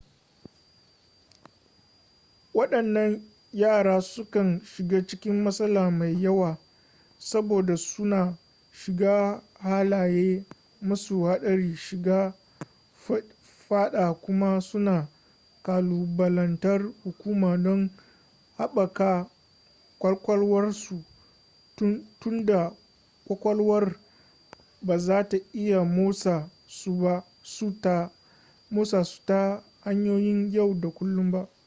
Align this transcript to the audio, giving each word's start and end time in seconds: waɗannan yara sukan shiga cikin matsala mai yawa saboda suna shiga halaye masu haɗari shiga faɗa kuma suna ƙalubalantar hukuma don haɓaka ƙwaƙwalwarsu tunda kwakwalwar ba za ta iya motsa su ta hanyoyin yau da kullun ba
waɗannan 2.53 3.21
yara 3.53 4.01
sukan 4.01 4.61
shiga 4.65 5.01
cikin 5.07 5.41
matsala 5.43 5.91
mai 5.91 6.13
yawa 6.23 6.57
saboda 7.19 7.75
suna 7.77 8.37
shiga 8.71 9.41
halaye 9.59 10.43
masu 10.81 11.23
haɗari 11.23 11.75
shiga 11.77 12.33
faɗa 13.69 14.13
kuma 14.21 14.61
suna 14.61 15.07
ƙalubalantar 15.63 16.91
hukuma 17.03 17.57
don 17.63 17.89
haɓaka 18.57 19.29
ƙwaƙwalwarsu 19.99 21.03
tunda 22.19 22.71
kwakwalwar 23.27 23.99
ba 24.81 24.97
za 24.99 25.23
ta 25.29 25.37
iya 25.53 25.83
motsa 25.83 26.41
su 26.67 27.71
ta 29.41 29.63
hanyoyin 29.83 30.51
yau 30.51 30.73
da 30.73 30.89
kullun 30.89 31.31
ba 31.31 31.47